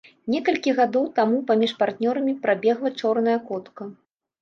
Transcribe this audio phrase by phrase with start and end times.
[0.35, 3.83] Некалькі гадоў таму паміж партнёрамі прабегла чорная котка.